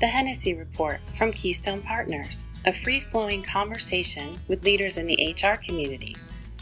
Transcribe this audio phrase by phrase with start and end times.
[0.00, 5.56] The Hennessy Report from Keystone Partners, a free flowing conversation with leaders in the HR
[5.56, 6.16] community,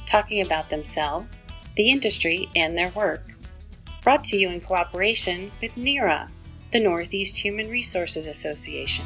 [0.07, 1.41] talking about themselves,
[1.77, 3.37] the industry, and their work.
[4.03, 6.31] Brought to you in cooperation with NEHRA,
[6.73, 9.05] the Northeast Human Resources Association.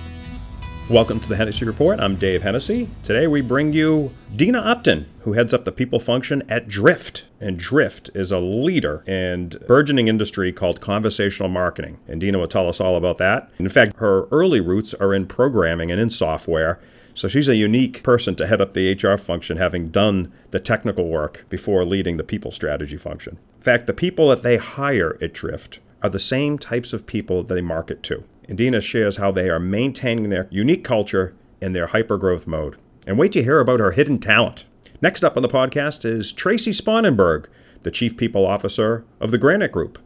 [0.92, 2.00] Welcome to the Hennessy Report.
[2.00, 2.86] I'm Dave Hennessy.
[3.02, 7.24] Today we bring you Dena Upton, who heads up the people function at Drift.
[7.40, 11.98] And Drift is a leader in burgeoning industry called conversational marketing.
[12.06, 13.50] And Dena will tell us all about that.
[13.58, 16.78] In fact, her early roots are in programming and in software.
[17.14, 21.08] So she's a unique person to head up the HR function, having done the technical
[21.08, 23.38] work before leading the people strategy function.
[23.56, 27.42] In fact, the people that they hire at Drift are the same types of people
[27.42, 28.24] they market to.
[28.48, 32.76] And Dena shares how they are maintaining their unique culture in their hypergrowth mode.
[33.06, 34.64] And wait to hear about her hidden talent.
[35.00, 37.46] Next up on the podcast is Tracy Spangenberg,
[37.82, 39.98] the Chief People Officer of the Granite Group.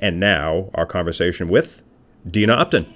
[0.00, 1.82] And now, our conversation with
[2.30, 2.94] Dena Upton.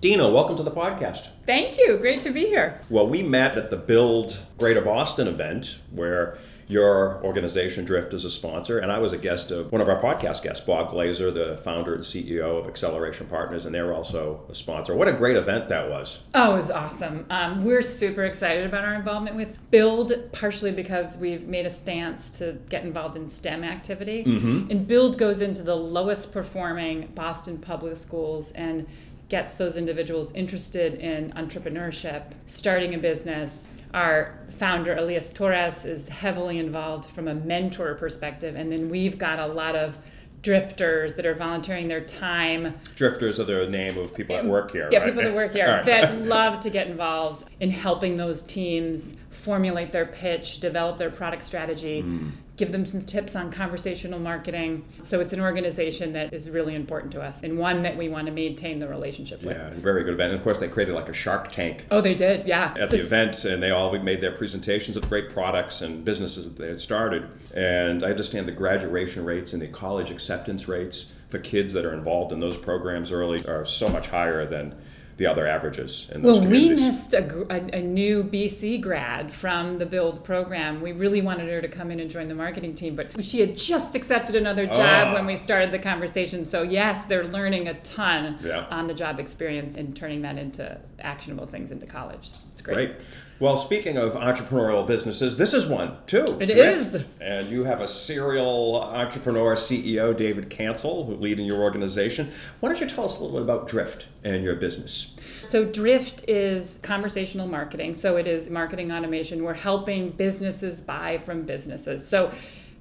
[0.00, 1.26] Dena, welcome to the podcast.
[1.44, 1.96] Thank you.
[1.96, 2.80] Great to be here.
[2.88, 8.30] Well, we met at the Build Greater Boston event where your organization, Drift, is a
[8.30, 11.56] sponsor, and I was a guest of one of our podcast guests, Bob Glazer, the
[11.64, 14.94] founder and CEO of Acceleration Partners, and they're also a sponsor.
[14.94, 16.20] What a great event that was!
[16.34, 17.26] Oh, it was awesome.
[17.30, 22.30] Um, we're super excited about our involvement with Build, partially because we've made a stance
[22.32, 24.22] to get involved in STEM activity.
[24.24, 24.70] Mm-hmm.
[24.70, 28.86] And Build goes into the lowest performing Boston public schools and
[29.28, 33.68] gets those individuals interested in entrepreneurship, starting a business.
[33.94, 38.54] Our founder, Elias Torres, is heavily involved from a mentor perspective.
[38.56, 39.98] And then we've got a lot of
[40.42, 42.74] drifters that are volunteering their time.
[42.94, 44.88] Drifters are the name of people that work here.
[44.90, 45.06] Yeah, right?
[45.06, 45.86] people that work here right.
[45.86, 51.44] that love to get involved in helping those teams formulate their pitch, develop their product
[51.44, 52.30] strategy, mm.
[52.58, 54.84] Give them some tips on conversational marketing.
[55.00, 58.26] So it's an organization that is really important to us and one that we want
[58.26, 59.56] to maintain the relationship with.
[59.56, 60.32] Yeah, very good event.
[60.32, 61.86] And of course, they created like a Shark Tank.
[61.90, 62.74] Oh, they did, yeah.
[62.78, 66.60] At the event, and they all made their presentations of great products and businesses that
[66.60, 67.28] they had started.
[67.54, 71.94] And I understand the graduation rates and the college acceptance rates for kids that are
[71.94, 74.74] involved in those programs early are so much higher than
[75.18, 79.78] the other averages in those well we missed a, a, a, new bc grad from
[79.78, 82.94] the build program we really wanted her to come in and join the marketing team
[82.94, 85.14] but she had just accepted another job oh.
[85.14, 88.66] when we started the conversation so yes they're learning a ton yeah.
[88.70, 93.08] on the job experience and turning that into actionable things into college it's great, great.
[93.40, 96.24] Well, speaking of entrepreneurial businesses, this is one too.
[96.40, 96.94] It Drift.
[96.94, 102.32] is, And you have a serial entrepreneur CEO, David Cancel, who leading your organization.
[102.58, 105.12] Why don't you tell us a little bit about Drift and your business?
[105.42, 107.94] So, Drift is conversational marketing.
[107.94, 109.44] So, it is marketing automation.
[109.44, 112.08] We're helping businesses buy from businesses.
[112.08, 112.32] So,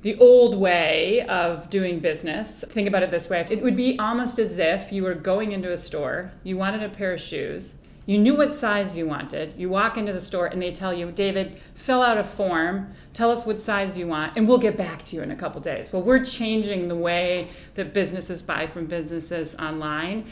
[0.01, 4.40] the old way of doing business, think about it this way it would be almost
[4.40, 7.75] as if you were going into a store, you wanted a pair of shoes
[8.07, 9.53] you knew what size you wanted.
[9.57, 13.29] You walk into the store and they tell you, David, fill out a form, tell
[13.29, 15.91] us what size you want, and we'll get back to you in a couple days.
[15.91, 20.25] Well, we're changing the way that businesses buy from businesses online.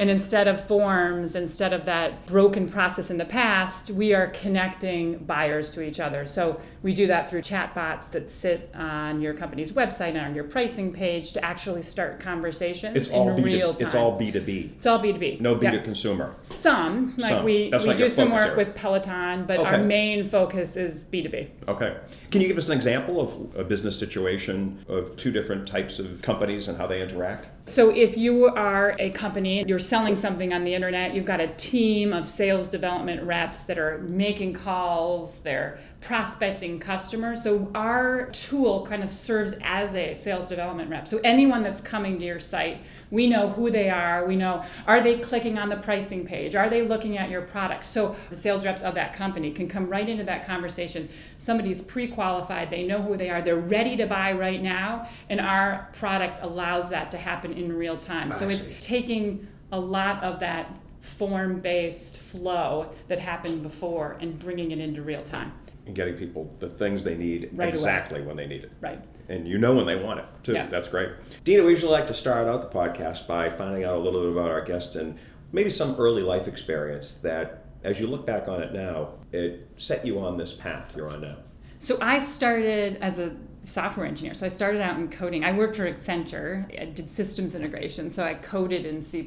[0.00, 5.18] And instead of forms, instead of that broken process in the past, we are connecting
[5.18, 6.24] buyers to each other.
[6.24, 10.44] So we do that through chatbots that sit on your company's website and on your
[10.44, 13.86] pricing page to actually start conversations it's in all real time.
[13.86, 14.76] It's all B2B.
[14.76, 15.38] It's all B2B.
[15.42, 15.82] No B2 yeah.
[15.82, 16.34] consumer.
[16.44, 17.44] Some, like some.
[17.44, 18.56] we, That's we like do some work area.
[18.56, 19.68] with Peloton, but okay.
[19.68, 21.50] our main focus is B2B.
[21.68, 21.98] Okay.
[22.30, 26.22] Can you give us an example of a business situation of two different types of
[26.22, 27.48] companies and how they interact?
[27.70, 31.46] So, if you are a company, you're selling something on the internet, you've got a
[31.54, 37.44] team of sales development reps that are making calls, they're prospecting customers.
[37.44, 41.06] So, our tool kind of serves as a sales development rep.
[41.06, 42.82] So, anyone that's coming to your site,
[43.12, 44.26] we know who they are.
[44.26, 46.56] We know are they clicking on the pricing page?
[46.56, 47.86] Are they looking at your product?
[47.86, 51.08] So, the sales reps of that company can come right into that conversation.
[51.38, 55.40] Somebody's pre qualified, they know who they are, they're ready to buy right now, and
[55.40, 58.32] our product allows that to happen in real time.
[58.32, 64.70] So it's taking a lot of that form based flow that happened before and bringing
[64.70, 65.52] it into real time.
[65.86, 68.26] And getting people the things they need right exactly away.
[68.26, 68.72] when they need it.
[68.80, 69.00] Right.
[69.28, 70.52] And you know when they want it too.
[70.52, 70.66] Yeah.
[70.68, 71.10] That's great.
[71.44, 74.32] Dena, we usually like to start out the podcast by finding out a little bit
[74.32, 75.18] about our guest and
[75.52, 80.04] maybe some early life experience that, as you look back on it now, it set
[80.04, 81.36] you on this path you're on now.
[81.78, 84.34] So I started as a software engineer.
[84.34, 85.44] So I started out in coding.
[85.44, 86.64] I worked for Accenture.
[86.80, 89.26] I did systems integration, so I coded in C++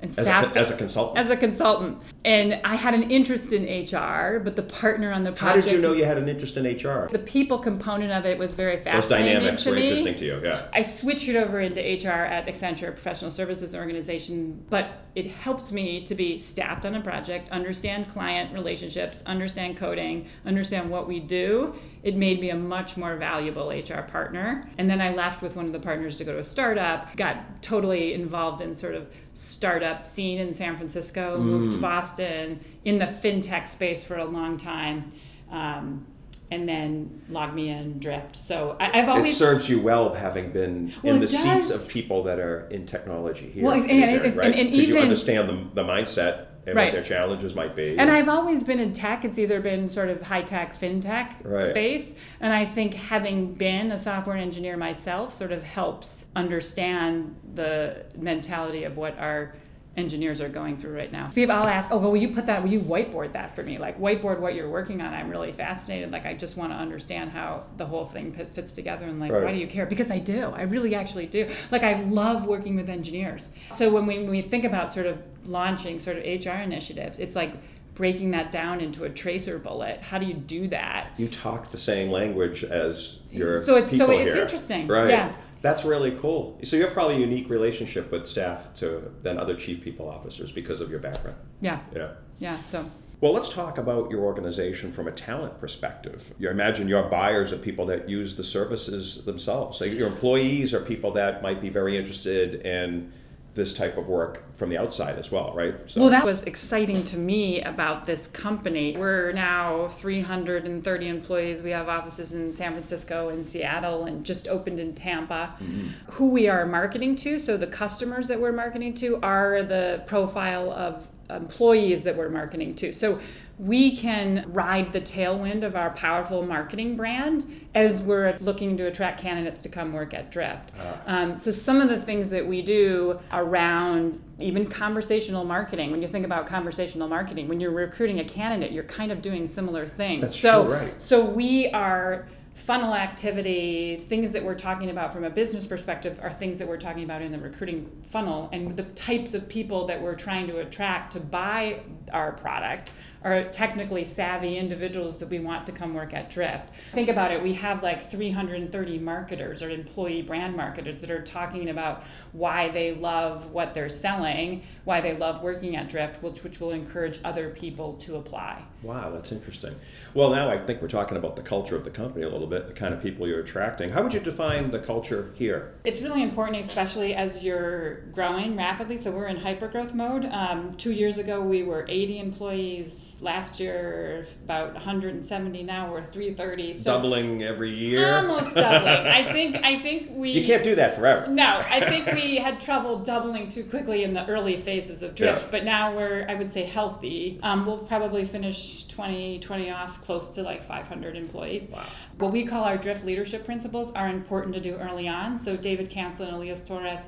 [0.00, 1.18] and as a, as a consultant.
[1.18, 2.00] as a consultant.
[2.24, 5.64] And I had an interest in HR, but the partner on the project.
[5.64, 7.08] How did you know you had an interest in HR?
[7.10, 9.88] the people component of it was very Those fascinating dynamics to were me.
[9.88, 10.68] interesting to you, yeah.
[10.72, 15.72] I switched it over into HR at Accenture, a professional services organization, but it helped
[15.72, 21.18] me to be staffed on a project, understand client relationships, understand coding, understand what we
[21.18, 21.74] do.
[22.04, 24.70] It made me a much more valuable HR partner.
[24.78, 27.62] And then I left with one of the partners to go to a startup, got
[27.62, 31.72] totally involved in sort of startup scene in San Francisco, moved Mm.
[31.72, 35.12] to Boston in the fintech space for a long time.
[35.50, 36.06] Um,
[36.50, 38.34] and then LogMeIn drift.
[38.34, 41.86] So I, I've always It serves you well having been Well, in the seats of
[41.88, 43.64] people that are in technology here.
[43.64, 44.46] Well, in and- right?
[44.46, 46.86] and- and 'Cause you even- understand the, the mindset and Right.
[46.86, 47.96] what their challenges might be.
[47.98, 49.24] And I've always been in tech.
[49.24, 51.66] It's either been sort of high tech, fintech Right.
[51.70, 52.14] space.
[52.40, 58.84] And I think having been a software engineer myself sort of helps understand the mentality
[58.84, 59.54] of what our
[59.98, 61.28] engineers are going through right now.
[61.34, 63.76] People, I'll ask, oh, well, will you put that, will you whiteboard that for me?
[63.76, 65.12] Like, whiteboard what you're working on.
[65.12, 66.10] I'm really fascinated.
[66.12, 69.04] Like, I just want to understand how the whole thing fit- fits together.
[69.06, 69.44] And, like, Right.
[69.44, 69.84] why do you care?
[69.86, 70.52] Because I do.
[70.54, 71.48] I really actually do.
[71.70, 73.50] Like, I love working with engineers.
[73.72, 77.34] So when we, when we think about sort of launching sort of HR initiatives, it's
[77.34, 77.52] like,
[77.94, 80.00] breaking that down into a tracer bullet.
[80.00, 81.08] How do you do that?
[81.16, 84.36] you talk the same language as your So it's- so it's here.
[84.40, 85.08] interesting, right?
[85.08, 85.32] yeah.
[85.60, 86.58] That's really cool.
[86.62, 90.52] So you have probably a unique relationship with staff to than other chief people officers
[90.52, 91.38] because of your background.
[91.60, 92.12] Yeah, Yeah.
[92.38, 92.62] yeah.
[92.62, 92.88] So
[93.20, 96.32] Well, let's talk about your organization from a talent perspective.
[96.38, 99.76] You imagine your buyers are people that use the services themselves.
[99.76, 103.12] So your employees are people that might be very interested in
[103.54, 105.74] this type of work from the outside as well, right?
[105.86, 108.96] So, Well, that was exciting to me about this company.
[108.96, 111.60] We're now 330 employees.
[111.60, 115.54] We have offices in San Francisco and Seattle and just opened in Tampa.
[115.60, 115.88] Mm-hmm.
[116.12, 120.70] Who we are marketing to, so the customers that we're marketing to are the profile
[120.70, 122.92] of employees that we're marketing to.
[122.92, 123.18] So
[123.58, 129.20] we can ride the tailwind of our powerful marketing brand as we're looking to attract
[129.20, 130.70] candidates to come work at Drift.
[131.06, 136.06] Um, so some of the things that we do around even conversational marketing, when you
[136.06, 140.20] think about conversational marketing, when you're recruiting a candidate, you're kind of doing similar things.
[140.20, 141.02] That's so, true, right.
[141.02, 146.32] so we are funnel activity, things that we're talking about from a business perspective are
[146.32, 148.48] things that we're talking about in the recruiting funnel.
[148.52, 151.80] And the types of people that we're trying to attract to buy
[152.12, 152.90] our product
[153.24, 156.68] are technically savvy individuals that we want to come work at Drift.
[156.92, 161.68] Think about it, we have like 330 marketers or employee brand marketers that are talking
[161.70, 166.60] about why they love what they're selling, why they love working at Drift, which, which
[166.60, 168.62] will encourage other people to apply.
[168.82, 169.74] Wow, that's interesting.
[170.14, 172.68] Well, now I think we're talking about the culture of the company a little bit,
[172.68, 173.90] the kind of people you're attracting.
[173.90, 175.74] How would you define the culture here?
[175.84, 178.96] It's really important, especially as you're growing rapidly.
[178.96, 180.26] So we're in hypergrowth mode.
[180.26, 183.16] Um, two years ago, we were 80 employees.
[183.20, 185.64] Last year, about 170.
[185.64, 186.72] Now we're 330.
[186.74, 188.14] So Doubling every year?
[188.14, 189.08] almost doubling.
[189.08, 189.56] I think.
[189.56, 190.30] I think we.
[190.30, 191.26] You can't do that forever.
[191.26, 195.42] No, I think we had trouble doubling too quickly in the early phases of drift,
[195.42, 195.48] Yeah.
[195.50, 197.40] but now we're, I would say, healthy.
[197.42, 201.66] Um, we'll probably finish 2020 off close to like 500 employees.
[201.66, 201.86] Wow.
[202.18, 205.40] What we call our drift leadership principles are important to do early on.
[205.40, 207.00] So David Cancel and Elias Torres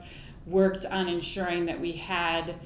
[0.44, 2.56] worked on ensuring that we had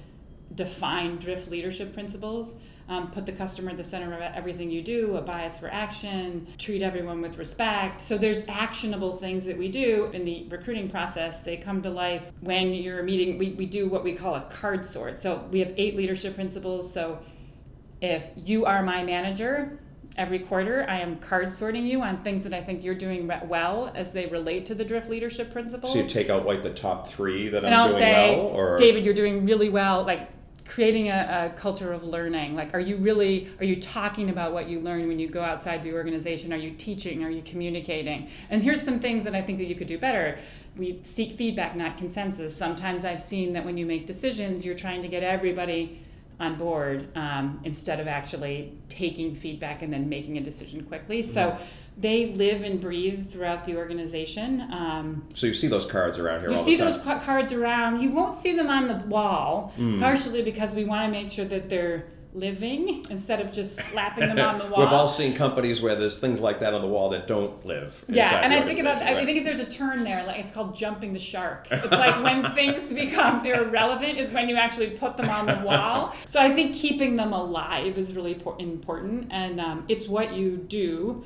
[0.55, 2.55] defined drift leadership principles.
[2.87, 6.47] Um, put the customer at the center of everything you do, a bias for action,
[6.59, 8.03] treat everyone with respect.
[8.03, 11.41] So there's actionable things that we do in the recruiting process.
[11.41, 13.39] They come to life when you're meeting.
[13.39, 15.19] We, we do what we call a card sort.
[15.19, 16.93] So we have eight leadership principles.
[16.93, 17.21] So
[18.03, 19.79] if you are my manager,
[20.17, 23.93] every quarter I am card sorting you on things that I think you're doing well
[23.95, 25.93] as they relate to the drift leadership principles.
[25.93, 28.47] So you take out like the top three that and I'm I'll doing say, well,
[28.47, 30.05] or David, you're doing really well.
[30.05, 30.31] Like
[30.67, 32.55] creating a, a culture of learning.
[32.55, 35.83] Like, are you really are you talking about what you learn when you go outside
[35.83, 36.53] the organization?
[36.53, 37.23] Are you teaching?
[37.23, 38.29] Are you communicating?
[38.51, 40.39] And here's some things that I think that you could do better.
[40.77, 42.57] We seek feedback, not consensus.
[42.57, 46.01] Sometimes I've seen that when you make decisions, you're trying to get everybody
[46.45, 51.23] on board um, instead of actually taking feedback and then making a decision quickly.
[51.23, 51.57] So
[51.97, 54.61] they live and breathe throughout the organization.
[54.73, 56.93] Um, So you see those cards around here you all see the time.
[56.93, 58.01] those cards around.
[58.03, 59.99] You won't see them on the wall, Hmm.
[60.01, 64.39] partially because we want to make sure that they're living instead of just slapping them
[64.39, 64.81] on the wall.
[64.81, 68.05] We've all seen companies where there's things like that on the wall that don't live.
[68.09, 69.27] yeah, and I think about organization, I right?
[69.27, 71.69] think there's a turn there, like it's called jumping the shark.
[71.85, 76.15] It's like when things become irrelevant is when you actually put them on the wall.
[76.29, 81.25] So I think keeping them alive is really important, and um, it's what you do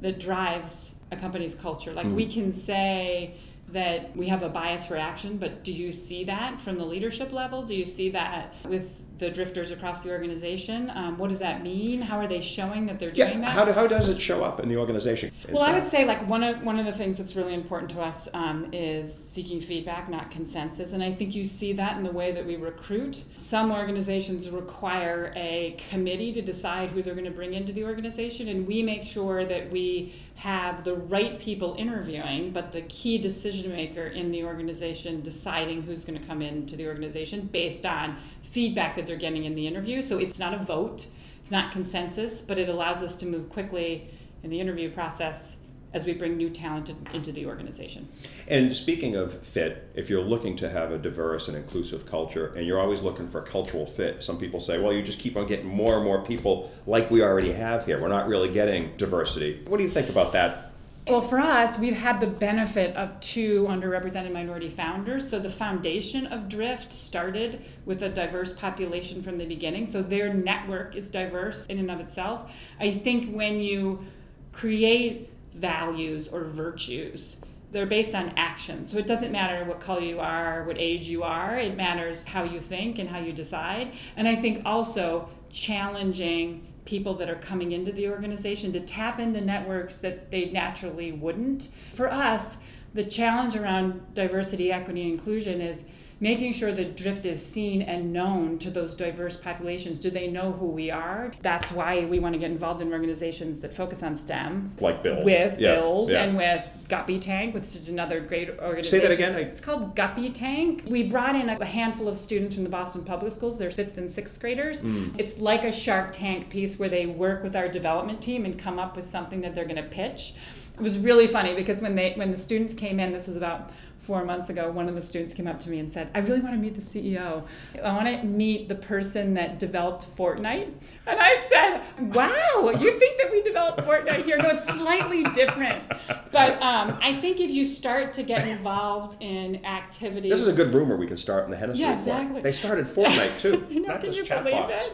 [0.00, 1.92] that drives a company's culture.
[1.92, 2.14] Like mm.
[2.14, 3.34] we can say
[3.68, 7.32] that we have a bias for action, but do you see that from the leadership
[7.32, 7.62] level?
[7.62, 10.90] Do you see that with the drifters across the organization?
[10.90, 12.00] Um, what does that mean?
[12.00, 13.50] How are they showing that they're doing yeah, that?
[13.52, 15.30] How, do, how does it show up in the organization?
[15.50, 18.00] Well, I would say like one of one of the things that's really important to
[18.00, 22.10] us um, is seeking feedback, not consensus, and I think you see that in the
[22.10, 23.22] way that we recruit.
[23.36, 28.48] Some organizations require a committee to decide who they're going to bring into the organization,
[28.48, 33.70] and we make sure that we have the right people interviewing, but the key decision
[33.72, 38.96] maker in the organization deciding who's going to come into the organization based on feedback
[38.96, 40.00] that they're getting in the interview.
[40.00, 41.04] So it's not a vote,
[41.42, 44.08] it's not consensus, but it allows us to move quickly
[44.42, 45.58] in the interview process
[45.92, 48.08] as we bring new talent into the organization.
[48.46, 52.66] And speaking of fit, if you're looking to have a diverse and inclusive culture and
[52.66, 55.66] you're always looking for cultural fit, some people say, well, you just keep on getting
[55.66, 58.00] more and more people like we already have here.
[58.00, 59.62] We're not really getting diversity.
[59.66, 60.70] What do you think about that?
[61.06, 65.28] Well, for us, we've had the benefit of two underrepresented minority founders.
[65.28, 69.86] So the foundation of Drift started with a diverse population from the beginning.
[69.86, 72.52] So their network is diverse in and of itself.
[72.78, 74.04] I think when you
[74.52, 75.30] create
[75.60, 77.36] values or virtues.
[77.72, 78.84] They're based on action.
[78.84, 82.42] So it doesn't matter what color you are, what age you are, it matters how
[82.42, 83.92] you think and how you decide.
[84.16, 89.40] And I think also challenging people that are coming into the organization to tap into
[89.40, 91.68] networks that they naturally wouldn't.
[91.92, 92.56] For us,
[92.94, 95.84] the challenge around diversity, equity, and inclusion is
[96.20, 99.96] making sure that drift is seen and known to those diverse populations.
[99.98, 101.32] Do they know who we are?
[101.40, 104.72] That's why we want to get involved in organizations that focus on STEM.
[104.80, 105.24] Like Build.
[105.24, 105.76] With yeah.
[105.76, 106.22] Build yeah.
[106.22, 108.84] and with Guppy Tank, which is another great organization.
[108.84, 109.34] Say that again.
[109.34, 109.40] I...
[109.40, 110.82] It's called Guppy Tank.
[110.86, 113.56] We brought in a handful of students from the Boston Public Schools.
[113.56, 114.82] They're fifth and sixth graders.
[114.82, 115.14] Mm.
[115.18, 118.78] It's like a Shark Tank piece where they work with our development team and come
[118.78, 120.34] up with something that they're going to pitch.
[120.74, 123.70] It was really funny because when they when the students came in, this was about
[124.00, 126.40] four months ago, one of the students came up to me and said, I really
[126.40, 127.44] want to meet the CEO.
[127.82, 130.72] I want to meet the person that developed Fortnite.
[131.06, 134.38] And I said, Wow, you think that we developed Fortnite here?
[134.38, 135.84] No, it's slightly different.
[136.32, 140.30] But um, I think if you start to get involved in activities.
[140.30, 142.08] This is a good rumor we can start in the Hennessy Yeah, report.
[142.08, 142.42] exactly.
[142.42, 144.90] They started Fortnite too, know, not just chatbots.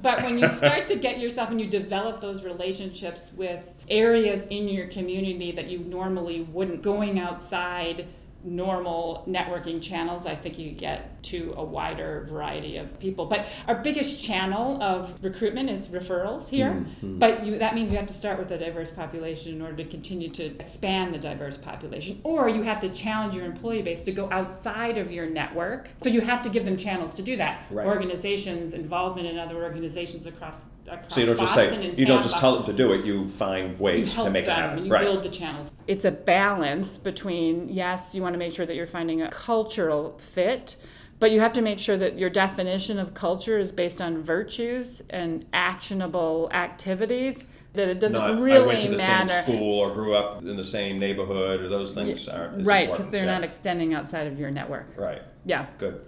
[0.00, 4.68] But when you start to get yourself and you develop those relationships with areas in
[4.68, 8.06] your community that you normally wouldn't, going outside
[8.46, 13.26] normal networking channels, I think you get to a wider variety of people.
[13.26, 16.70] But our biggest channel of recruitment is referrals here.
[16.70, 17.18] Mm-hmm.
[17.18, 19.84] But you, that means you have to start with a diverse population in order to
[19.84, 22.20] continue to expand the diverse population.
[22.22, 25.88] Or you have to challenge your employee base to go outside of your network.
[26.02, 27.64] So you have to give them channels to do that.
[27.70, 27.86] Right.
[27.86, 30.60] Organizations, involvement in other organizations across
[31.08, 33.04] so you don't just say you don't just tell them to do it.
[33.04, 34.84] You find ways you to make them, it happen.
[34.84, 35.02] You right.
[35.02, 35.72] build the channels.
[35.86, 40.16] It's a balance between yes, you want to make sure that you're finding a cultural
[40.18, 40.76] fit,
[41.18, 45.02] but you have to make sure that your definition of culture is based on virtues
[45.10, 47.44] and actionable activities.
[47.74, 49.28] That it doesn't not, really I went to the matter.
[49.28, 52.88] same school or grew up in the same neighborhood or those things yeah, aren't right
[52.88, 53.34] because they're yeah.
[53.34, 54.94] not extending outside of your network.
[54.96, 55.20] Right.
[55.44, 55.66] Yeah.
[55.76, 56.00] Good.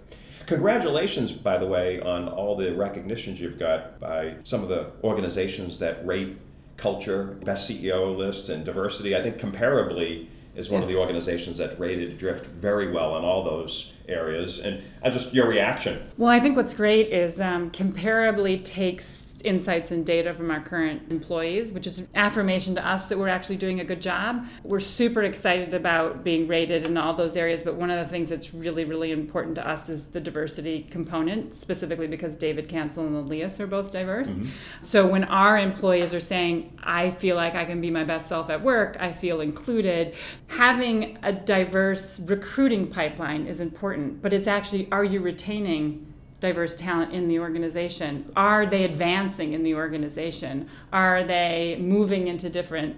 [0.49, 5.77] Congratulations, by the way, on all the recognitions you've got by some of the organizations
[5.77, 6.37] that rate
[6.75, 9.15] culture, best CEO list, and diversity.
[9.15, 10.25] I think comparably
[10.55, 14.57] is one of the organizations that rated Drift very well in all those areas.
[14.57, 16.09] And just your reaction.
[16.17, 21.11] Well, I think what's great is um, comparably takes insights and data from our current
[21.11, 24.45] employees, which is affirmation to us that we're actually doing a good job.
[24.63, 28.29] We're super excited about being rated in all those areas, but one of the things
[28.29, 33.15] that's really, really important to us is the diversity component, specifically because David Cancel and
[33.15, 34.31] Elias are both diverse.
[34.31, 34.49] Mm-hmm.
[34.81, 38.49] So when our employees are saying, I feel like I can be my best self
[38.49, 40.15] at work, I feel included,
[40.47, 46.08] having a diverse recruiting pipeline is important, but it's actually, are you retaining
[46.39, 48.31] diverse talent in the organization?
[48.35, 50.69] Are they advancing in the organization?
[50.93, 52.97] Are they moving into different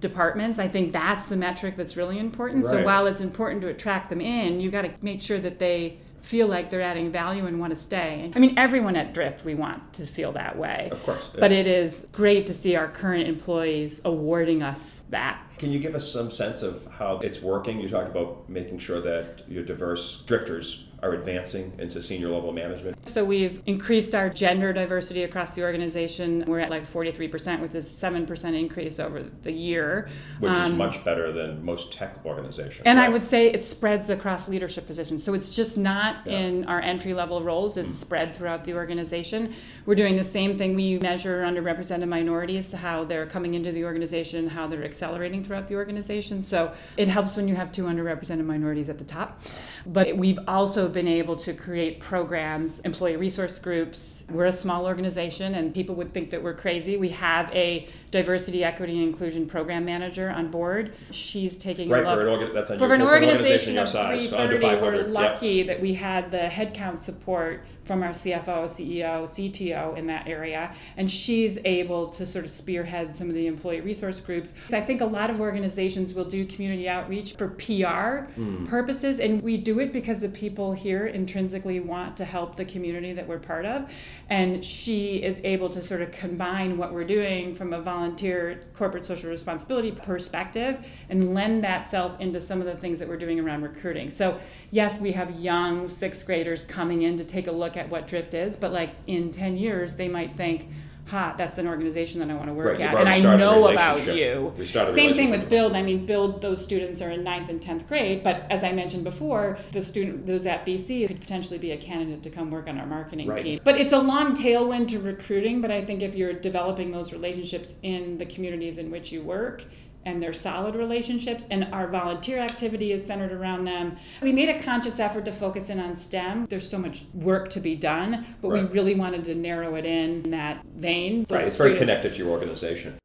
[0.00, 0.58] departments?
[0.58, 2.64] I think that's the metric that's really important.
[2.64, 2.70] Right.
[2.70, 5.98] So while it's important to attract them in, you got to make sure that they
[6.22, 8.30] feel like they're adding value and want to stay.
[8.34, 10.88] I mean, everyone at Drift, we want to feel that way.
[10.90, 11.30] Of course.
[11.32, 11.40] Yeah.
[11.40, 15.42] But it is great to see our current employees awarding us that.
[15.58, 17.80] Can you give us some sense of how it's working?
[17.80, 23.08] You talked about making sure that your diverse drifters are advancing into senior level management?
[23.08, 26.44] So we've increased our gender diversity across the organization.
[26.46, 30.08] We're at like 43% with this 7% increase over the year.
[30.40, 32.82] Which um, is much better than most tech organizations.
[32.84, 33.06] And right?
[33.06, 35.22] I would say it spreads across leadership positions.
[35.22, 36.38] So it's just not yeah.
[36.38, 37.92] in our entry level roles, it's mm.
[37.92, 39.54] spread throughout the organization.
[39.86, 40.74] We're doing the same thing.
[40.74, 45.76] We measure underrepresented minorities, how they're coming into the organization, how they're accelerating throughout the
[45.76, 46.42] organization.
[46.42, 49.42] So it helps when you have two underrepresented minorities at the top.
[49.86, 54.24] But we've also been able to create programs, employee resource groups.
[54.30, 56.96] We're a small organization, and people would think that we're crazy.
[56.96, 60.92] We have a diversity, equity, and inclusion program manager on board.
[61.10, 62.20] She's taking right, a look.
[62.20, 65.66] For an, orga- that's for an organization, organization of 330, we're lucky yep.
[65.66, 71.10] that we had the headcount support from our CFO, CEO, CTO in that area, and
[71.10, 74.52] she's able to sort of spearhead some of the employee resource groups.
[74.70, 78.68] I think a lot of organizations will do community outreach for PR mm.
[78.68, 83.14] purposes, and we do it because the people here intrinsically want to help the community
[83.14, 83.90] that we're part of,
[84.28, 89.06] and she is able to sort of combine what we're doing from a volunteer corporate
[89.06, 93.40] social responsibility perspective and lend that self into some of the things that we're doing
[93.40, 94.10] around recruiting.
[94.10, 94.38] So
[94.70, 98.34] yes, we have young sixth graders coming in to take a look at what Drift
[98.34, 100.68] is, but like in 10 years, they might think,
[101.06, 104.04] ha, that's an organization that I want to work right, at, and I know about
[104.06, 104.52] you.
[104.64, 105.72] Same thing with Build.
[105.72, 109.04] I mean, Build, those students are in ninth and 10th grade, but as I mentioned
[109.04, 112.78] before, the student those at BC could potentially be a candidate to come work on
[112.78, 113.38] our marketing right.
[113.38, 113.60] team.
[113.64, 117.74] But it's a long tailwind to recruiting, but I think if you're developing those relationships
[117.82, 119.64] in the communities in which you work,
[120.04, 123.96] and they're solid relationships and our volunteer activity is centered around them.
[124.22, 126.46] We made a conscious effort to focus in on stem.
[126.48, 128.62] There's so much work to be done but right.
[128.62, 131.26] we really wanted to narrow it in, in that vein.
[131.30, 132.98] Right it's very connected to your organization.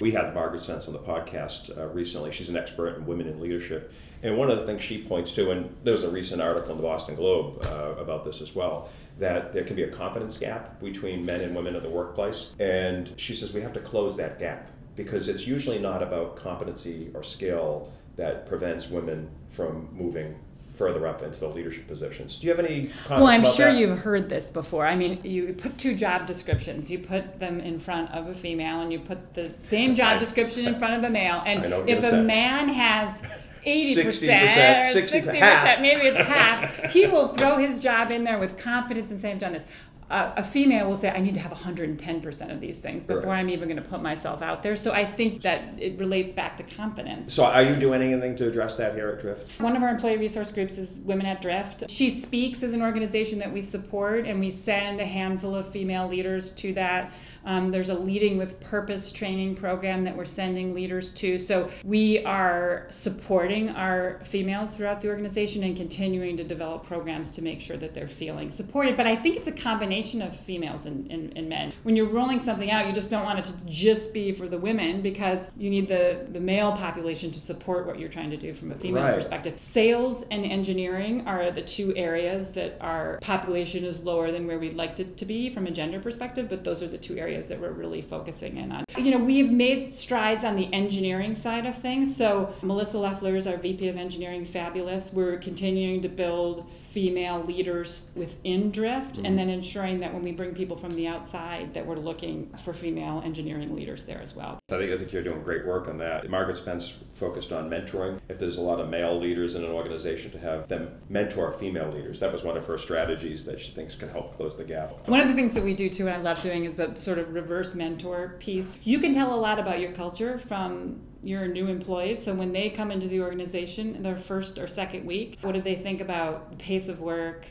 [0.00, 2.32] We had Margaret Spence on the podcast uh, recently.
[2.32, 3.92] She's an expert in women in leadership.
[4.24, 6.78] And one of the things she points to and there was a recent article in
[6.78, 8.88] the boston globe uh, about this as well
[9.18, 12.50] that there can be a confidence gap between men and women in the workplace.
[12.58, 17.10] And she says we have to close that gap because it's usually not about competency
[17.14, 20.36] or skill that prevents women from moving
[20.76, 22.36] further up into the leadership positions.
[22.36, 23.22] Do you have any comments?
[23.22, 23.78] Well, I'm sure that?
[23.78, 24.86] you've heard this before.
[24.86, 28.80] I mean, you put two job descriptions, you put them in front of a female,
[28.80, 31.42] and you put the same job description in front of a male.
[31.46, 33.22] And if a man has
[33.66, 38.58] 80%, 60%, 60 60%, maybe it's half, he will throw his job in there with
[38.58, 39.64] confidence and say, I've done this
[40.10, 43.38] a female will say, I need to have 110% of these things before right.
[43.38, 44.76] I'm even going to put myself out there.
[44.76, 47.34] So I think that it relates back to confidence.
[47.34, 49.60] So are you doing anything to address that here at Drift?
[49.60, 51.90] One of our employee resource groups is Women at Drift.
[51.90, 56.08] She Speaks as an organization that we support, and we send a handful of female
[56.08, 57.12] leaders to that
[57.44, 61.38] um, there's a Leading with Purpose training program that we're sending leaders to.
[61.38, 67.42] So we are supporting our females throughout the organization and continuing to develop programs to
[67.42, 68.96] make sure that they're feeling supported.
[68.96, 71.72] But I think it's a combination of females and, and, and men.
[71.82, 74.58] When you're rolling something out, you just don't want it to just be for the
[74.58, 78.54] women because you need the, the male population to support what you're trying to do
[78.54, 79.14] from a female right.
[79.14, 79.58] perspective.
[79.60, 84.74] Sales and engineering are the two areas that our population is lower than where we'd
[84.74, 87.48] like it to be from a gender perspective, but those are the two areas areas
[87.48, 88.84] that we're really focusing in on.
[88.96, 92.14] You know, we've made strides on the engineering side of things.
[92.14, 95.12] So Melissa Leffler is our VP of Engineering, fabulous.
[95.12, 99.26] We're continuing to build female leaders within Drift, mm-hmm.
[99.26, 102.72] and then ensuring that when we bring people from the outside, that we're looking for
[102.72, 104.60] female engineering leaders there as well.
[104.70, 106.30] I think I think you're doing great work on that.
[106.30, 108.20] Margaret Spence focused on mentoring.
[108.28, 111.90] If there's a lot of male leaders in an organization, to have them mentor female
[111.90, 112.20] leaders.
[112.20, 115.08] That was one of her strategies that she thinks can help close the gap.
[115.08, 117.18] One of the things that we do too, and I love doing, is that sort
[117.18, 118.78] of reverse mentor piece.
[118.84, 122.22] You can tell a lot about your culture from your new employees.
[122.22, 125.62] So when they come into the organization in their first or second week, what do
[125.62, 127.46] they think about the pace of work?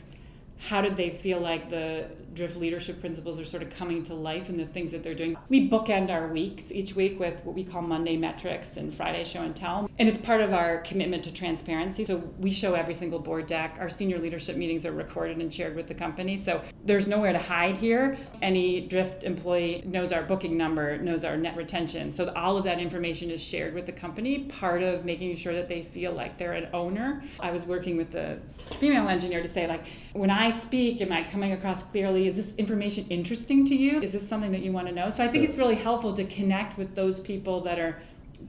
[0.58, 4.48] How did they feel like the drift leadership principles are sort of coming to life
[4.48, 5.36] in the things that they're doing.
[5.48, 9.42] We bookend our weeks each week with what we call Monday metrics and Friday show
[9.42, 9.88] and tell.
[9.98, 12.04] And it's part of our commitment to transparency.
[12.04, 13.76] So we show every single board deck.
[13.78, 16.36] Our senior leadership meetings are recorded and shared with the company.
[16.36, 18.18] So there's nowhere to hide here.
[18.42, 22.10] Any drift employee knows our booking number, knows our net retention.
[22.10, 25.68] So all of that information is shared with the company, part of making sure that
[25.68, 27.22] they feel like they're an owner.
[27.38, 28.38] I was working with the
[28.80, 32.26] female engineer to say like when I speak, am I coming across clearly?
[32.26, 34.00] is this information interesting to you?
[34.00, 35.10] Is this something that you want to know?
[35.10, 38.00] So I think it's really helpful to connect with those people that are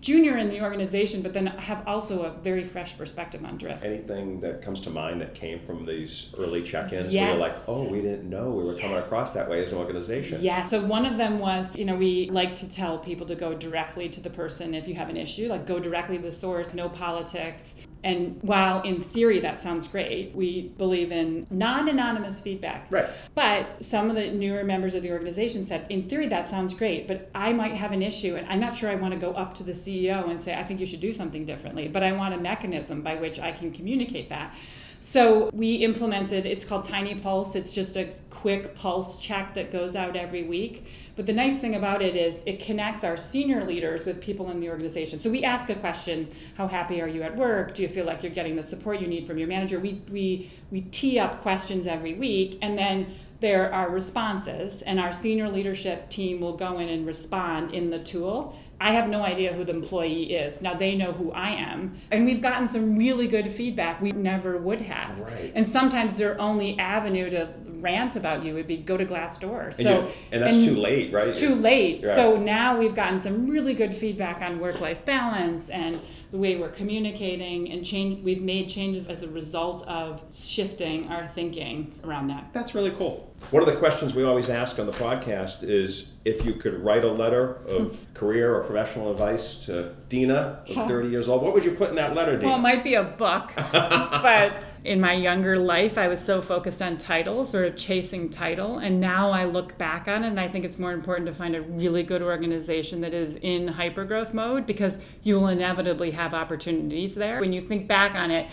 [0.01, 3.83] junior in the organization, but then have also a very fresh perspective on drift.
[3.83, 7.21] Anything that comes to mind that came from these early check-ins yes.
[7.21, 8.81] where you're like, oh, we didn't know we were yes.
[8.81, 10.41] coming across that way as an organization.
[10.41, 10.67] Yeah.
[10.67, 14.09] So one of them was, you know, we like to tell people to go directly
[14.09, 16.89] to the person if you have an issue, like go directly to the source, no
[16.89, 17.73] politics.
[18.03, 22.85] And while in theory that sounds great, we believe in non anonymous feedback.
[22.91, 23.09] Right.
[23.33, 27.07] But some of the newer members of the organization said, in theory, that sounds great,
[27.07, 29.55] but I might have an issue and I'm not sure I want to go up
[29.55, 32.33] to the CEO and say, I think you should do something differently, but I want
[32.33, 34.55] a mechanism by which I can communicate that.
[34.99, 37.55] So we implemented, it's called Tiny Pulse.
[37.55, 40.85] It's just a quick pulse check that goes out every week.
[41.15, 44.59] But the nice thing about it is it connects our senior leaders with people in
[44.59, 45.19] the organization.
[45.19, 47.73] So we ask a question, how happy are you at work?
[47.73, 49.79] Do you feel like you're getting the support you need from your manager?
[49.79, 55.13] We we we tee up questions every week and then there are responses and our
[55.13, 59.53] senior leadership team will go in and respond in the tool I have no idea
[59.53, 60.61] who the employee is.
[60.61, 61.97] Now they know who I am.
[62.11, 65.19] And we've gotten some really good feedback we never would have.
[65.19, 65.51] Right.
[65.55, 69.73] And sometimes their only avenue to rant about you would be go to Glassdoor.
[69.73, 71.35] So and, and that's and too late, right?
[71.35, 72.03] Too late.
[72.03, 72.15] Right.
[72.15, 76.69] So now we've gotten some really good feedback on work-life balance and the way we're
[76.69, 82.49] communicating and change we've made changes as a result of shifting our thinking around that.
[82.53, 83.31] That's really cool.
[83.51, 87.03] One of the questions we always ask on the podcast is if you could write
[87.03, 88.13] a letter of hmm.
[88.13, 91.95] career or professional advice to Dena of 30 years old, what would you put in
[91.95, 92.47] that letter, Dena?
[92.47, 96.79] Well, it might be a book, but in my younger life, I was so focused
[96.79, 98.77] on title, sort of chasing title.
[98.77, 101.55] And now I look back on it and I think it's more important to find
[101.55, 107.15] a really good organization that is in hypergrowth mode because you will inevitably have opportunities
[107.15, 107.39] there.
[107.39, 108.47] When you think back on it,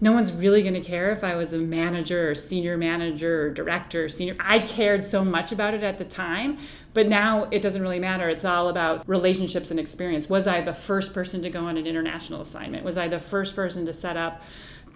[0.00, 3.50] no one's really going to care if I was a manager or senior manager or
[3.50, 4.36] director or senior.
[4.38, 6.58] I cared so much about it at the time,
[6.92, 8.28] but now it doesn't really matter.
[8.28, 10.28] It's all about relationships and experience.
[10.28, 12.84] Was I the first person to go on an international assignment?
[12.84, 14.42] Was I the first person to set up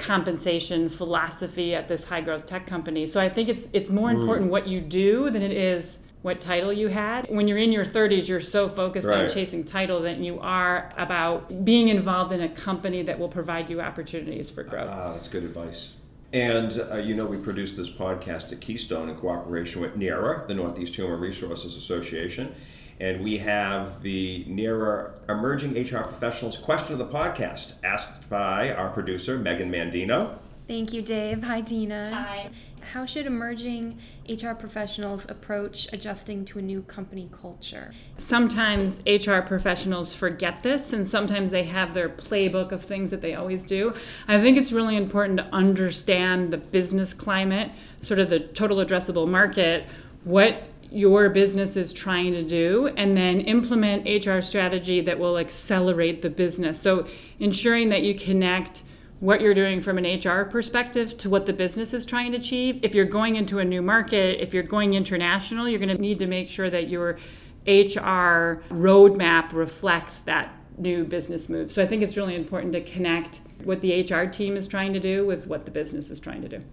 [0.02, 3.06] compensation philosophy at this high growth tech company?
[3.06, 4.20] So I think it's it's more mm.
[4.20, 7.26] important what you do than it is what title you had.
[7.28, 9.24] When you're in your 30s, you're so focused right.
[9.24, 13.68] on chasing title that you are about being involved in a company that will provide
[13.68, 14.90] you opportunities for growth.
[14.90, 15.92] Ah, that's good advice.
[16.32, 20.54] And uh, you know, we produced this podcast at Keystone in cooperation with NEHRA, the
[20.54, 22.54] Northeast Human Resources Association.
[23.00, 28.90] And we have the NEHRA Emerging HR Professionals question of the podcast, asked by our
[28.90, 30.38] producer, Megan Mandino.
[30.68, 31.42] Thank you, Dave.
[31.42, 32.11] Hi, Dena.
[32.14, 32.50] Hi.
[32.92, 37.92] How should emerging HR professionals approach adjusting to a new company culture?
[38.18, 43.35] Sometimes HR professionals forget this, and sometimes they have their playbook of things that they
[43.35, 43.94] always do.
[44.28, 49.28] I think it's really important to understand the business climate, sort of the total addressable
[49.28, 49.87] market,
[50.24, 56.22] what your business is trying to do and then implement HR strategy that will accelerate
[56.22, 56.81] the business.
[56.81, 57.07] So
[57.38, 58.83] ensuring that you connect
[59.20, 62.81] what you're doing from an HR perspective to what the business is trying to achieve.
[62.83, 66.18] If you're going into a new market, if you're going international, you're going to need
[66.18, 67.18] to make sure that your
[67.64, 71.70] HR roadmap reflects that new business move.
[71.70, 75.00] So I think it's really important to connect what the HR team is trying to
[75.00, 76.64] do with what the business is trying to do.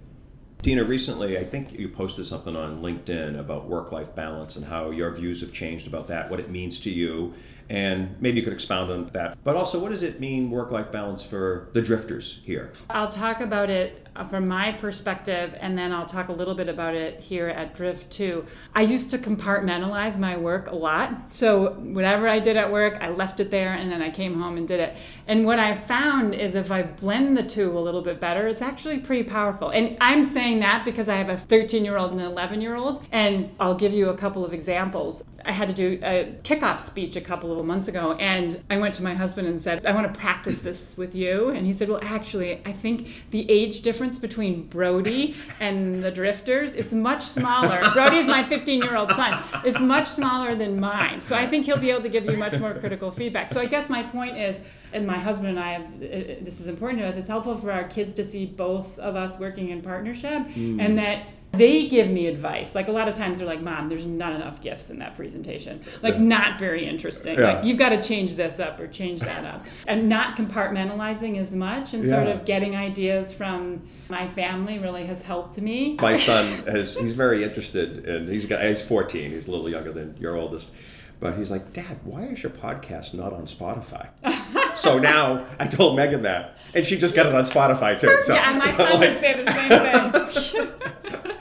[0.61, 4.91] Dena, recently I think you posted something on LinkedIn about work life balance and how
[4.91, 7.33] your views have changed about that, what it means to you,
[7.69, 9.37] and maybe you could expound on that.
[9.43, 12.73] But also, what does it mean, work life balance, for the drifters here?
[12.89, 16.67] I'll talk about it uh, from my perspective, and then I'll talk a little bit
[16.67, 18.45] about it here at Drift too.
[18.73, 21.31] I used to compartmentalize my work a lot.
[21.31, 24.57] So, whatever I did at work, I left it there, and then I came home
[24.57, 24.97] and did it.
[25.27, 28.61] And what I found is if I blend the two a little bit better, it's
[28.61, 29.69] actually pretty powerful.
[29.69, 32.75] And I'm saying that because I have a 13 year old and an 11 year
[32.75, 35.23] old, and I'll give you a couple of examples.
[35.45, 38.95] I had to do a kickoff speech a couple of months ago, and I went
[38.95, 41.49] to my husband and said, I want to practice this with you.
[41.49, 46.73] And he said, Well, actually, I think the age difference between Brody and the Drifters
[46.73, 47.81] is much smaller.
[47.93, 51.21] Brody's my 15 year old son, is much smaller than mine.
[51.21, 53.51] So I think he'll be able to give you much more critical feedback.
[53.51, 54.59] So I guess my point is,
[54.91, 57.71] and my husband and I, have, uh, this is important to us, it's helpful for
[57.71, 60.81] our kids to see both of us working in partnership mm.
[60.81, 62.75] and that they give me advice.
[62.75, 65.83] Like a lot of times they're like, Mom, there's not enough gifts in that presentation.
[66.01, 66.21] Like, yeah.
[66.21, 67.39] not very interesting.
[67.39, 67.53] Yeah.
[67.53, 69.65] Like, you've got to change this up or change that up.
[69.87, 72.23] and not compartmentalizing as much and yeah.
[72.23, 75.95] sort of getting ideas from my family really has helped me.
[75.99, 79.91] My son has, he's very interested and he's got, he's 14, he's a little younger
[79.91, 80.71] than your oldest.
[81.19, 84.07] But he's like, Dad, why is your podcast not on Spotify?
[84.77, 88.23] so now I told Megan that, and she just got it on Spotify too.
[88.23, 90.58] So, yeah, my son like, would say the same thing.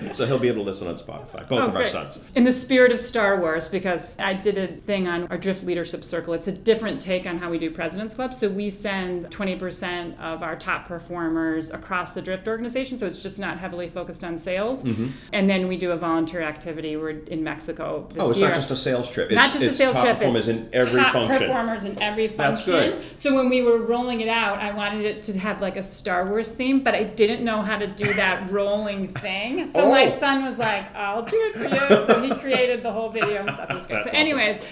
[0.15, 1.49] so he'll be able to listen on Spotify.
[1.49, 2.19] Both Oh, of our sons.
[2.35, 6.05] In the spirit of Star Wars, because I did a thing on our Drift Leadership
[6.05, 6.35] Circle.
[6.35, 8.35] It's a different take on how we do President's Club.
[8.35, 12.99] So we send 20% of our top performers across the Drift organization.
[12.99, 14.85] So it's just not heavily focused on sales.
[14.85, 15.09] Mm-hmm.
[15.33, 16.97] And then we do a volunteer activity.
[16.97, 18.49] We're in Mexico this Oh, it's year.
[18.49, 19.29] not just a sales trip.
[19.31, 20.17] It's, not just a sales top trip.
[20.19, 21.39] performers it's in every top function.
[21.39, 23.05] performers in every That's good.
[23.17, 26.27] So when we were rolling it out, I wanted it to have like a Star
[26.27, 29.67] Wars theme, but I didn't know how to do that rolling thing.
[29.73, 33.11] So my son was like, "I'll do it for you." So he created the whole
[33.11, 33.71] video and stuff.
[33.71, 33.97] It was great.
[33.97, 34.21] That's so, awesome.
[34.21, 34.63] anyways,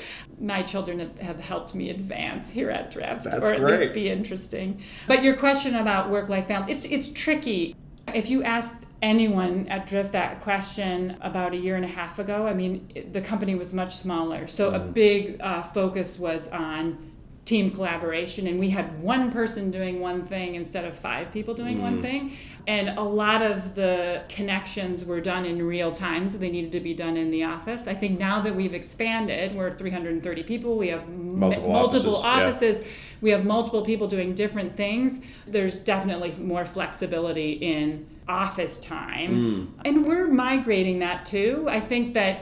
[0.40, 3.80] my children have, have helped me advance here at Drift, That's or at great.
[3.80, 4.82] least be interesting.
[5.06, 7.74] But your question about work-life balance, it's it's tricky.
[8.14, 12.46] If you asked anyone at Drift that question about a year and a half ago,
[12.46, 14.46] I mean, the company was much smaller.
[14.46, 14.88] So Mm-hmm.
[14.88, 17.12] a big uh, focus was on
[17.46, 21.78] team collaboration, and we had one person doing one thing instead of five people doing
[21.78, 21.82] Mm.
[21.82, 22.32] one thing.
[22.66, 26.80] And a lot of the connections were done in real time, so they needed to
[26.80, 27.86] be done in the office.
[27.86, 32.82] I think now that we've expanded, we're 330 people, we have Multiple multiple offices, yeah.
[32.82, 32.84] offices
[33.20, 39.72] we have multiple people doing different things, there's definitely more flexibility in office time.
[39.84, 41.66] And we're migrating that too.
[41.70, 42.40] I think that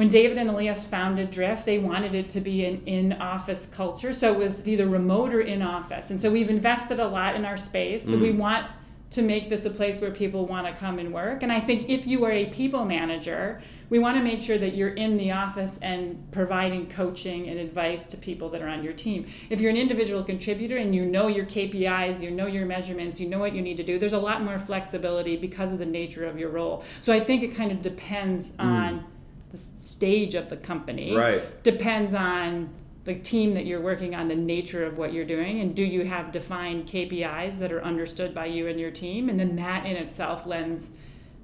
[0.00, 4.14] when David and Elias founded Drift, they wanted it to be an in office culture.
[4.14, 6.10] So it was either remote or in office.
[6.10, 8.08] And so we've invested a lot in our space.
[8.08, 8.38] So we mm.
[8.38, 8.66] want
[9.10, 11.42] to make this a place where people want to come and work.
[11.42, 13.60] And I think if you are a people manager,
[13.90, 18.06] we want to make sure that you're in the office and providing coaching and advice
[18.06, 19.26] to people that are on your team.
[19.50, 23.28] If you're an individual contributor and you know your KPIs, you know your measurements, you
[23.28, 26.24] know what you need to do, there's a lot more flexibility because of the nature
[26.24, 26.84] of your role.
[27.02, 28.64] So I think it kind of depends mm.
[28.64, 29.04] on
[29.50, 31.16] the stage of the company.
[31.16, 31.62] Right.
[31.62, 32.70] Depends on
[33.04, 36.04] the team that you're working on, the nature of what you're doing, and do you
[36.04, 39.28] have defined KPIs that are understood by you and your team?
[39.28, 40.90] And then that in itself lends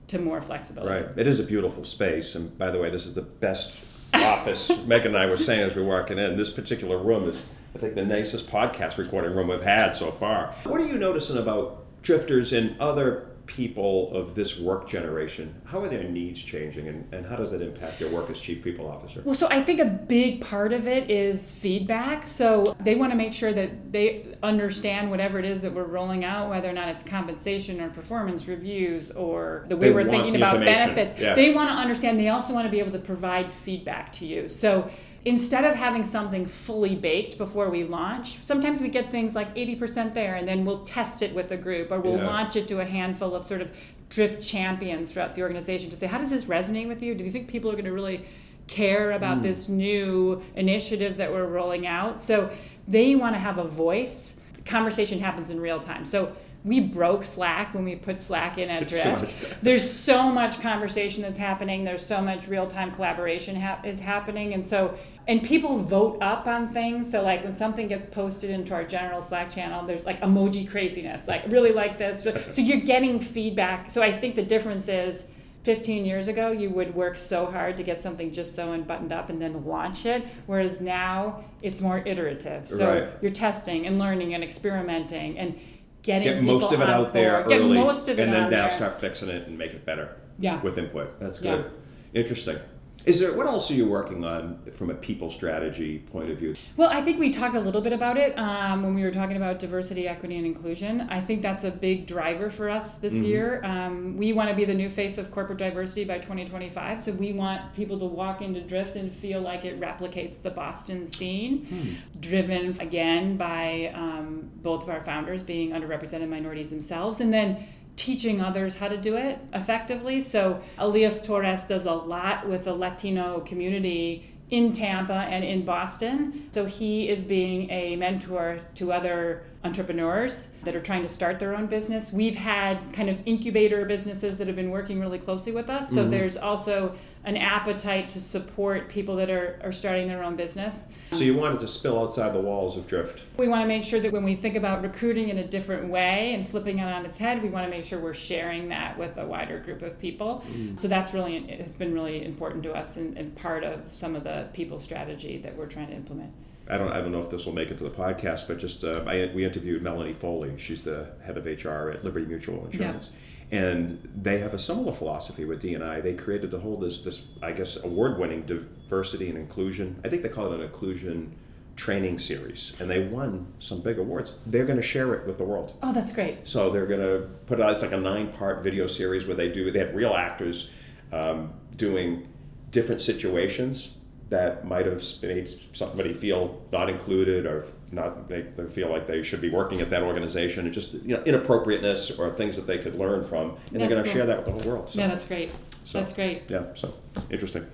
[0.08, 1.02] to more flexibility.
[1.02, 1.18] Right.
[1.18, 2.34] It is a beautiful space.
[2.34, 3.72] And by the way, this is the best
[4.14, 4.70] office.
[4.86, 7.78] Megan and I were saying as we were walking in, this particular room is, I
[7.78, 10.54] think, the nicest podcast recording room we've had so far.
[10.64, 15.54] What are you noticing about drifters and other people of this work generation?
[15.64, 18.62] How are their needs changing and, and how does that impact your work as chief
[18.62, 19.22] people officer?
[19.24, 22.26] Well, so I think a big part of it is feedback.
[22.26, 26.24] So they want to make sure that they understand whatever it is that we're rolling
[26.24, 30.36] out, whether or not it's compensation or performance reviews or the way They we're thinking
[30.36, 31.20] about benefits.
[31.20, 31.34] Yeah.
[31.34, 32.18] They want to understand.
[32.18, 34.48] They also want to be able to provide feedback to you.
[34.48, 34.90] So
[35.26, 40.14] instead of having something fully baked before we launch, sometimes we get things like 80%
[40.14, 42.28] there and then we'll test it with a group or we'll Yeah.
[42.28, 43.68] launch it to a handful of sort of
[44.08, 47.12] drift champions throughout the organization to say, how does this resonate with you?
[47.16, 48.24] Do you think people are going to really
[48.68, 49.42] care about mm.
[49.42, 52.20] this new initiative that we're rolling out?
[52.20, 52.48] So
[52.86, 54.34] they want to have a voice.
[54.64, 56.04] Conversation happens in real time.
[56.04, 56.36] So
[56.66, 59.34] we broke Slack when we put Slack in at It's so Drift.
[59.62, 61.84] There's so much conversation that's happening.
[61.84, 64.98] There's so much real time collaboration ha- is happening, and so
[65.28, 67.10] and people vote up on things.
[67.10, 71.28] So like when something gets posted into our general Slack channel, there's like emoji craziness,
[71.28, 72.22] like really like this.
[72.54, 73.90] So you're getting feedback.
[73.92, 75.24] So I think the difference is.
[75.62, 79.10] 15 years ago, you would work so hard to get something just so and buttoned
[79.10, 80.24] up and then launch it.
[80.46, 82.68] Whereas now, it's more iterative.
[82.68, 83.08] So Right.
[83.20, 85.58] you're testing and learning and experimenting and
[86.06, 87.48] getting Get most of it out there board.
[87.48, 88.70] Get early, most of it and then now there.
[88.70, 90.16] start fixing it and make it better.
[90.38, 90.62] Yeah.
[90.62, 91.18] With input.
[91.20, 91.56] That's Yeah.
[91.56, 91.70] good.
[92.14, 92.58] Interesting.
[93.06, 96.56] Is there what else are you working on from a people strategy point of view?
[96.76, 99.36] Well, I think we talked a little bit about it um, when we were talking
[99.36, 101.02] about diversity, equity, and inclusion.
[101.02, 103.64] I think that's a big driver for us this year.
[103.64, 107.00] Um, we want to be the new face of corporate diversity by 2025.
[107.00, 111.06] So we want people to walk into Drift and feel like it replicates the Boston
[111.06, 117.64] scene, driven again by um, both of our founders being underrepresented minorities themselves, and then
[117.96, 120.20] teaching others how to do it effectively.
[120.20, 126.48] So Elias Torres does a lot with the Latino community in Tampa and in Boston.
[126.52, 131.54] So he is being a mentor to other entrepreneurs that are trying to start their
[131.54, 132.12] own business.
[132.12, 135.90] We've had kind of incubator businesses that have been working really closely with us.
[135.90, 136.10] So mm-hmm.
[136.10, 140.84] there's also an appetite to support people that are, are starting their own business.
[141.10, 143.22] So you wanted to spill outside the walls of Drift.
[143.36, 146.34] We want to make sure that when we think about recruiting in a different way
[146.34, 149.16] and flipping it on its head, we want to make sure we're sharing that with
[149.16, 150.44] a wider group of people.
[150.52, 150.78] Mm.
[150.78, 154.14] So that's really it has been really important to us and, and part of some
[154.14, 156.32] of the people strategy that we're trying to implement.
[156.68, 158.84] I don't, I don't know if this will make it to the podcast, but just
[158.84, 160.56] uh, I, we interviewed Melanie Foley.
[160.58, 163.10] She's the head of HR at Liberty Mutual Insurance,
[163.52, 166.00] and they have a similar philosophy with D&I.
[166.00, 170.00] They created the whole this this I guess award-winning diversity and inclusion.
[170.04, 171.36] I think they call it an inclusion
[171.76, 174.32] training series, and they won some big awards.
[174.46, 175.74] They're going to share it with the world.
[175.82, 176.48] Oh, that's great.
[176.48, 179.50] So they're going to put it out it's like a nine-part video series where they
[179.50, 180.70] do they have real actors
[181.12, 182.26] um, doing
[182.70, 183.92] different situations
[184.28, 189.22] that might have made somebody feel not included or not make them feel like they
[189.22, 192.78] should be working at that organization and just you know inappropriateness or things that they
[192.78, 194.12] could learn from and they're going to cool.
[194.12, 195.50] share that with the whole world so, Yeah, that's great.
[195.84, 196.42] So- That's great.
[196.50, 196.92] yeah so
[197.30, 197.64] interesting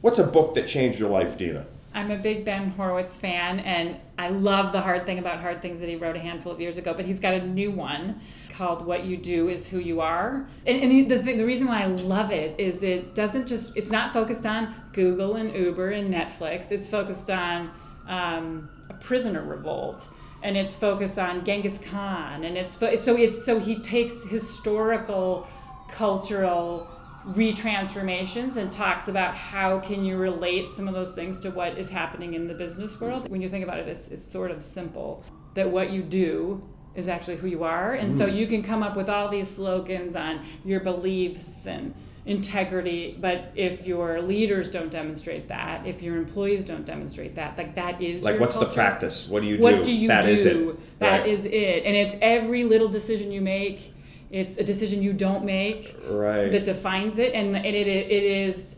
[0.00, 1.64] what's a book that changed your life dena
[1.94, 5.80] I'm a big Ben Horowitz fan, and I love The Hard Thing About Hard Things
[5.80, 6.92] that he wrote a handful of years ago.
[6.94, 8.20] But he's got a new one
[8.52, 10.46] called What You Do Is Who You Are.
[10.66, 13.90] And, and the, thing, the reason why I love it is it doesn't just, it's
[13.90, 17.70] not focused on Google and Uber and Netflix, it's focused on
[18.06, 20.08] um, a prisoner revolt.
[20.40, 25.48] And it's focused on Genghis Khan, and it's so it's so he takes historical,
[25.88, 26.88] cultural
[27.34, 31.88] retransformations and talks about how can you relate some of those things to what is
[31.88, 35.22] happening in the business world when you think about it it's, it's sort of simple
[35.54, 36.60] that what you do
[36.94, 38.34] is actually who you are and so mm.
[38.34, 43.86] you can come up with all these slogans on your beliefs and integrity but if
[43.86, 48.38] your leaders don't demonstrate that if your employees don't demonstrate that like that is like
[48.38, 50.30] what's the practice what do you do What do you That do?
[50.30, 51.28] is it That Right.
[51.28, 51.84] is it.
[51.84, 53.94] And it's every little decision you make.
[54.30, 57.32] It's a decision you don't make right that defines it.
[57.34, 58.76] And it, it, it is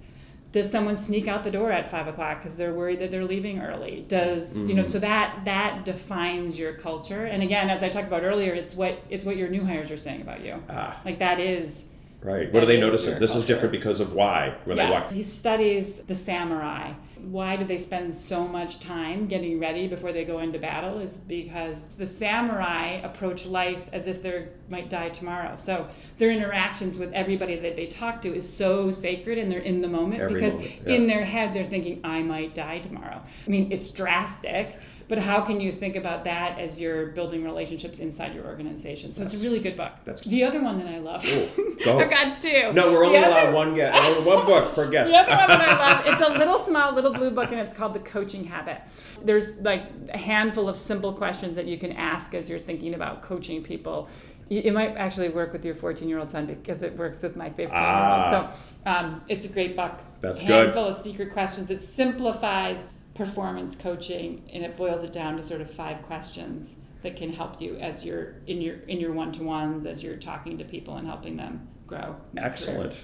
[0.52, 3.60] does someone sneak out the door at five o'clock because they're worried that they're leaving
[3.60, 4.04] early?
[4.08, 4.76] Does you Mm-hmm.
[4.78, 4.84] know?
[4.84, 7.24] So that that defines your culture.
[7.26, 9.96] And again, as I talked about earlier, it's what it's what your new hires are
[9.96, 10.62] saying about you.
[10.68, 11.84] ah, Like that is
[12.22, 13.18] right what that do they noticing?
[13.18, 16.92] this is different because of why when they walk he studies the samurai.
[17.24, 20.98] Why do they spend so much time getting ready before they go into battle?
[20.98, 25.56] Is because the samurai approach life as if they might die tomorrow.
[25.59, 29.80] So their interactions with everybody that they talk to is so sacred and they're in
[29.80, 30.94] the moment Every because moment, yeah.
[30.94, 33.22] in their head they're thinking, I might die tomorrow.
[33.46, 34.78] I mean, it's drastic.
[35.11, 39.12] But how can you think about that as you're building relationships inside your organization?
[39.12, 39.90] So it's a really good book.
[40.05, 41.25] that's- the other one that I love.
[41.27, 41.99] Ooh, go.
[41.99, 42.73] I've got two.
[42.73, 45.49] no we're The only other- allowed one guest one book per guest the other one
[45.49, 48.44] that I love, it's a little small, little blue book, and it's called The Coaching
[48.44, 48.81] Habit.
[49.25, 53.20] There's like a handful of simple questions that you can ask as you're thinking about
[53.23, 54.09] coaching people.
[54.49, 57.49] It might actually work with your 14 year old son because it works with my
[57.51, 58.37] 15 year Ah.
[58.44, 58.55] old.
[58.85, 59.99] So um, it's a great book.
[60.20, 60.53] That's a good.
[60.66, 61.70] handful of secret questions.
[61.70, 67.16] It simplifies performance coaching and it boils it down to sort of five questions that
[67.16, 70.96] can help you as you're in your in your one-to-ones as you're talking to people
[70.96, 72.16] and helping them grow.
[72.35, 72.46] career.
[72.46, 73.01] Excellent.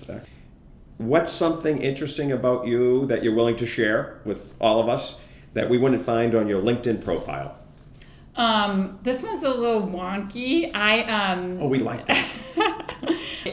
[0.99, 5.17] What's something interesting about you that you're willing to share with all of us
[5.53, 7.59] that we wouldn't find on your LinkedIn profile?
[8.35, 10.71] Um, this one's a little wonky.
[10.75, 12.29] I um, Oh, we like that.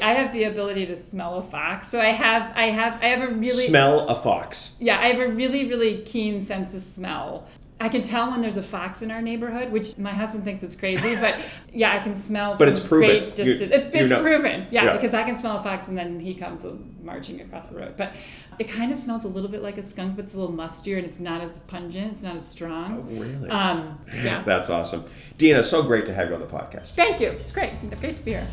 [0.01, 3.21] I have the ability to smell a fox, so I have I have I have
[3.21, 4.71] a really Smell a fox.
[4.79, 7.47] yeah I have a really really keen sense of smell.
[7.79, 10.75] I can tell when there's a fox in our neighborhood, which my husband thinks it's
[10.75, 11.37] crazy, but
[11.73, 12.55] yeah, I can smell.
[12.55, 13.09] But it's proven.
[13.09, 13.73] Great distance.
[13.73, 14.93] it's you it's proven, yeah, Yeah.
[14.93, 16.65] because I can smell a fox, and then he comes
[17.03, 17.95] marching across the road.
[17.97, 18.13] But
[18.57, 20.97] it kind of smells a little bit like a skunk, but it's a little mustier,
[20.97, 22.13] and it's not as pungent.
[22.13, 23.05] It's not as strong.
[23.09, 23.49] Oh, really?
[23.49, 24.43] Um, yeah.
[24.43, 25.03] That's awesome.
[25.37, 26.91] Dena, so great to have you on the podcast.
[26.91, 27.29] Thank you.
[27.31, 27.73] It's great.
[27.91, 28.47] It's great to be here.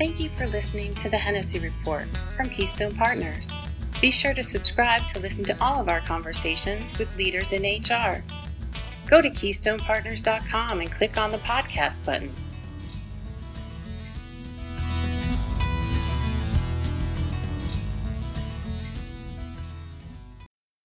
[0.00, 3.52] Thank you for listening to the Hennessy Report from Keystone Partners.
[4.00, 8.24] Be sure to subscribe to listen to all of our conversations with leaders in HR.
[9.06, 12.32] Go to KeystonePartners.com and click on the podcast button.